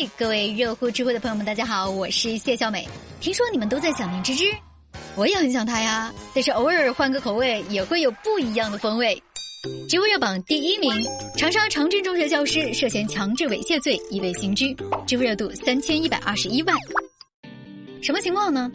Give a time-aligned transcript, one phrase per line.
[0.00, 2.88] 嗨，各位热乎知乎的朋友们，大家好，我是谢小美。
[3.20, 4.44] 听说你们都在想念芝芝，
[5.14, 9.22] 我也很想她呀，但是偶尔换个口味也会有不一样的风味。
[9.90, 10.90] 知乎热榜第一名，
[11.36, 14.74] 长沙长郡中学教师涉嫌强制猥亵罪已被刑拘，
[15.06, 16.74] 知乎热度三千一百二十一万。
[18.00, 18.72] 什么情况呢？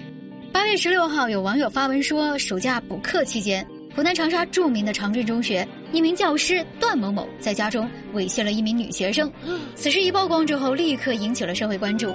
[0.54, 5.68] 八月十六号，有网友发文说，暑假补课期间，湖南长沙著名的长郡中学。
[5.96, 9.32] 一名教师段某某在家中猥亵了一名女学生，
[9.76, 12.14] 此事一曝光之后，立刻引起了社会关注。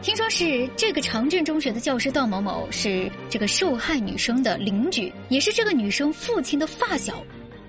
[0.00, 7.20] 听说是这个长镇中学的教师段某某是这个受害女生的邻居，也是这个女生父亲的发小。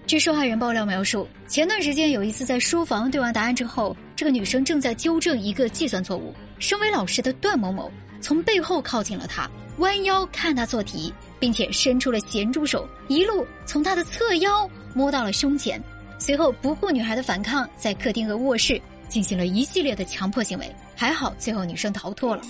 [0.06, 9.50] 据受害人爆料描述，前段时间有一次在书房对完答案之后，这个女生正在纠正一个计算错误，身为老师的段某某从背后靠近了她，
[9.80, 14.70] 弯腰看她做题，并且伸出了咸猪手，一路从她的侧腰。
[14.94, 15.80] 摸到了胸前，
[16.18, 20.76] 随后不顾女孩的反抗，在客厅和卧室进行了一系列的强迫行为。
[20.96, 22.42] 还好，最后女生逃脱了。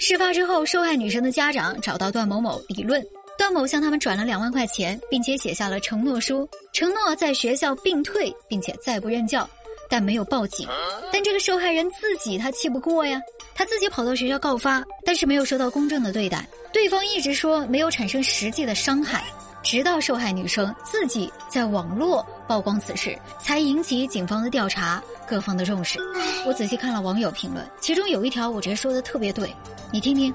[0.00, 3.00] 事发之后，受害女生的家长找到段某某理论，
[3.38, 9.48] 段某向他们转了两万块钱，并且写下了承诺书，承诺在学校并退，并且再不任教，
[9.88, 10.68] 但没有报警。
[11.12, 13.20] 但这个受害人自己他气不过呀，
[13.54, 19.24] 他自己跑到学校告发，但是没有受到公正的对待，对方一直说没有产生实际的伤害。
[19.62, 25.98] 直到受害女生自己在网络曝光此事，才引起警方的调查，各方的重视。
[26.44, 29.50] 我仔细看了网友评论，其中有一条我觉得说的特别对，
[29.90, 30.34] 你听听。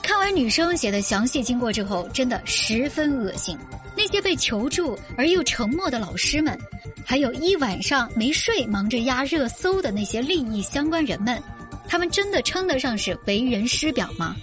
[0.00, 3.58] 看完女生写的详细经过之后，真的十分恶心。
[4.20, 6.58] 被求助而又沉默的老师们，
[7.04, 11.42] 还有一晚上没睡忙着压热搜的那些利益相关人们，
[11.88, 14.36] 他们真的称得上是为人师表吗？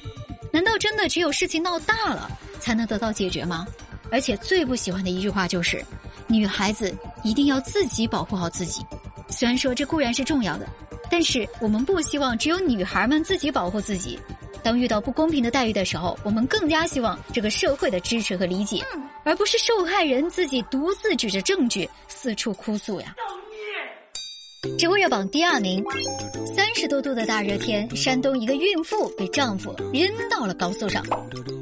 [0.51, 2.29] 难道真的只有事情闹大了
[2.59, 3.65] 才能得到解决吗？
[4.11, 5.83] 而且最不喜欢的一句话就是，
[6.27, 8.85] 女孩子一定要自己保护好自己。
[9.29, 10.67] 虽然说这固然是重要的，
[11.09, 14.19] 但是我们不希望只有女孩们自己保护自己。
[14.63, 18.81] 当遇到不公平的待遇的时候，我们更加希望这个社会的支持和理解，
[19.25, 23.13] 而不是受害人自己独自举着证据四处哭诉呀。
[24.79, 25.83] 知乎热榜第二名，
[26.55, 31.03] 三十多度的大热天，山东一个孕妇被丈夫扔到了高速上，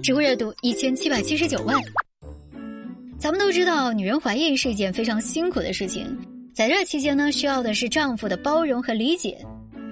[0.04, 1.76] 知乎热度一千七百七十九万。
[3.20, 6.16] 咱们都知道，女人怀孕是一件非常辛苦的事情，
[6.54, 9.44] 在这期间呢，需要的是丈夫的包容和理解。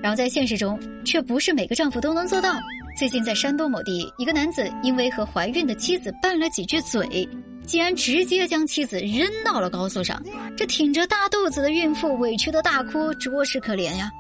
[0.02, 2.60] 然后在现实中，却不是每个丈夫都能做到。
[3.00, 7.26] 最近在山东某地，一个男子因为和怀孕的妻子拌了几句嘴，
[7.66, 10.22] 竟然直接将妻子扔到了高速上。
[10.58, 14.12] 这挺着大肚子的孕妇委屈的大哭，着实可怜呀。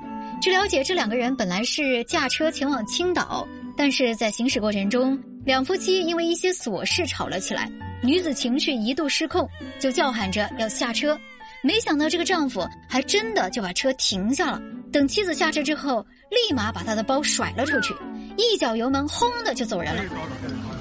[0.42, 3.46] 据了解，这两个人本来是驾车前往青岛，
[3.76, 7.70] 但是在行驶过程中，两夫妻因为一些琐事吵了起来。
[8.02, 9.46] 女子情绪一度失控，
[9.78, 11.20] 就叫喊着要下车，
[11.62, 14.62] 没想到这个丈夫还真的就把车停下了。
[14.90, 16.02] 等妻子下车之后，
[16.32, 17.94] 立马把她的包甩了出去，
[18.40, 20.02] 一脚油门，轰的就走人了。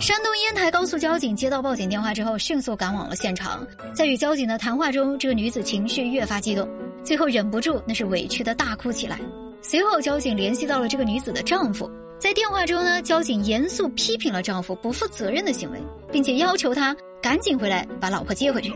[0.01, 3.67] 山东烟台高速交警接到报警电话之后，迅速赶往了现场。
[3.93, 6.69] 在与交警的谈话中，这个女子情绪越发激动，
[7.03, 9.19] 最后忍不住那是委屈的大哭起来。
[9.61, 11.91] 随后，交警联系到了这个女子的丈夫。
[12.17, 15.79] 在电话中呢，交警严肃批评了丈夫不负责任的行为，
[16.13, 18.73] 并且要求他赶紧回来把老婆接回去。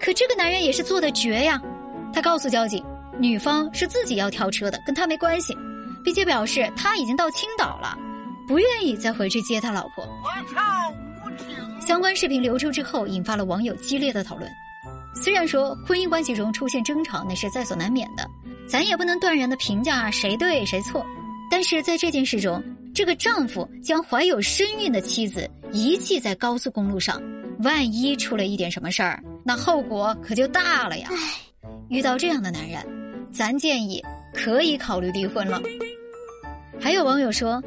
[0.00, 1.60] 可这个男人也是做的绝呀，
[2.12, 2.82] 他告诉交警，
[3.18, 5.56] 女方是自己要跳车的，跟他没关系，
[6.02, 7.96] 并且表示他已经到青岛了，
[8.46, 10.04] 不愿意再回去接他老婆。
[10.04, 10.60] 我操
[11.80, 14.50] 相关视频流出之后，引发了网友激烈的讨论。
[15.14, 18.28] 虽然说婚姻关系中出现争吵那是在所难免的，
[18.68, 21.04] 咱也不能断然的评价谁对谁错，
[21.50, 22.62] 但是在这件事中。
[22.94, 27.22] 这个丈夫将怀有身孕的妻子遗弃在高速公路上，
[27.60, 31.08] 万一出了一点什么事儿，那后果可就大了呀！
[31.88, 32.84] 遇到这样的男人，
[33.32, 34.04] 咱建议
[34.34, 35.58] 可以考虑离婚了。
[36.78, 37.62] 还有网友说，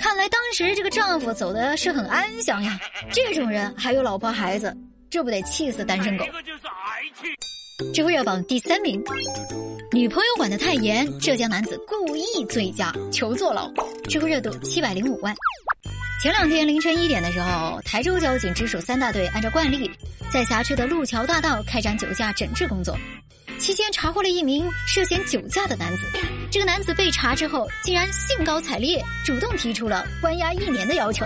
[0.00, 2.80] 看来当时这个丈夫走的是很安详呀，
[3.12, 4.74] 这种人还有老婆孩子，
[5.10, 6.24] 这不得气死单身狗？
[6.24, 9.02] 这个就是爱情知乎热榜第三名。
[9.92, 13.70] 女朋友管得太严，浙江男子故意醉驾求坐牢，
[14.08, 15.34] 知乎热度七百零五万。
[16.22, 19.90] 前两天凌晨一点的时候，台州交警直属三大队按照惯例，
[20.32, 22.96] 在辖区的路桥大道开展酒驾整治工作，
[23.70, 26.02] 期间查获了一名涉嫌酒驾的男子。
[26.50, 31.24] 这个男子被查之后，竟然兴高采烈，主动提出了关押一年的要求。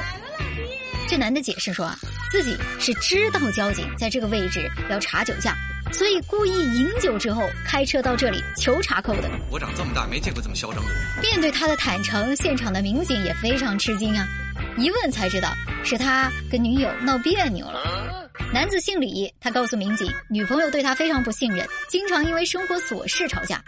[1.08, 1.98] 这男的解释说啊，
[2.30, 5.56] 自己是知道交警在这个位置要查酒驾。
[5.90, 9.30] 所以故意饮酒之后开车到这里求查扣的。
[9.50, 11.22] 我长这么大没见过这么嚣张的人。
[11.22, 14.28] 面对他的坦诚，现场的民警也非常吃惊啊！
[14.76, 15.48] 一问才知道
[15.82, 18.23] 是他跟女友闹别扭了。
[18.54, 23.60] 男子姓李，他告诉民警，女朋友对他非常不信任，经常因为生活琐事吵架。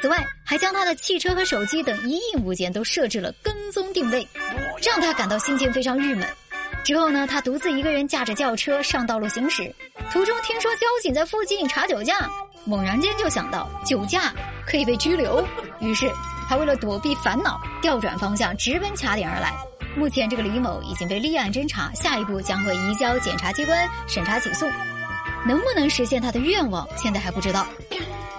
[0.00, 4.24] 此外，还将他的汽车和手机等一应物件都设置了跟踪定位，
[4.86, 6.24] 让他感到心情非常郁闷。
[6.84, 9.74] 之后呢，他独自一个人驾着轿车上道路行驶，
[10.12, 12.30] 途中听说交警在附近查酒驾，
[12.64, 14.32] 猛然间就想到酒驾
[14.64, 15.44] 可以被拘留，
[15.80, 16.08] 于是
[16.48, 19.52] 他为了躲避烦恼，调转方向直奔卡点而来。
[19.96, 24.66] 目前，这个李某已经被立案侦查，下一步将会移交检察机关审查起诉。
[25.46, 27.66] 能不能实现他的愿望，现在还不知道。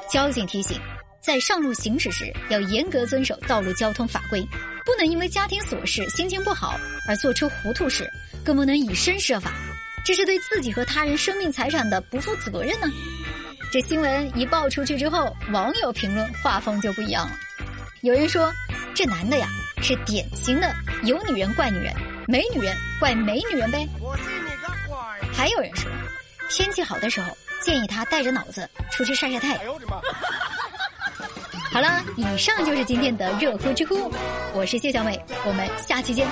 [0.10, 0.80] 交警提醒，
[1.20, 4.42] 在上路行驶时要严格遵守道路交通法规，
[4.86, 8.10] 不能因为家庭琐事、心情不好而做出糊涂事，
[8.46, 9.52] 更不能以身设法，
[10.06, 12.88] 这是对自己和他人生命财产的不负责任呢。
[13.72, 17.36] 这新闻一爆出去之后，网友评论画风就不一样了。
[18.02, 18.52] 有人说，
[18.94, 19.48] 这男的呀。
[19.82, 20.72] 是典型的
[21.04, 21.94] 有女人怪女人，
[22.28, 23.88] 没女人怪没女人呗。
[24.00, 25.34] 我信你个鬼！
[25.34, 25.90] 还有人说，
[26.50, 29.58] 天气好的时候建议他带着脑子出去晒晒太阳。
[29.60, 30.00] 哎呦我的妈！
[31.72, 34.12] 好了，以上就是今天的热乎知乎，
[34.54, 36.28] 我是谢小美，我们下期见。